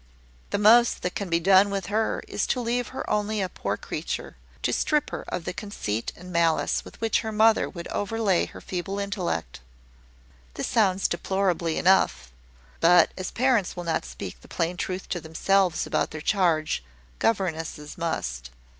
"The 0.49 0.57
most 0.57 1.03
that 1.03 1.13
can 1.13 1.29
be 1.29 1.39
done 1.39 1.69
with 1.69 1.85
her 1.85 2.23
is 2.27 2.47
to 2.47 2.59
leave 2.59 2.87
her 2.87 3.07
only 3.07 3.39
a 3.39 3.47
poor 3.47 3.77
creature 3.77 4.35
to 4.63 4.73
strip 4.73 5.11
her 5.11 5.23
of 5.27 5.45
the 5.45 5.53
conceit 5.53 6.11
and 6.15 6.31
malice 6.33 6.83
with 6.83 6.99
which 6.99 7.19
her 7.21 7.31
mother 7.31 7.69
would 7.69 7.87
overlay 7.89 8.47
her 8.47 8.61
feeble 8.61 8.97
intellect. 8.97 9.59
This 10.55 10.65
sounds 10.65 11.07
deplorably 11.07 11.77
enough; 11.77 12.31
but, 12.79 13.11
as 13.15 13.29
parents 13.29 13.75
will 13.75 13.83
not 13.83 14.03
speak 14.05 14.41
the 14.41 14.47
plain 14.47 14.75
truth 14.75 15.07
to 15.09 15.21
themselves 15.21 15.85
about 15.85 16.09
their 16.09 16.19
charge, 16.21 16.83
governesses 17.19 17.95
must. 17.95 18.49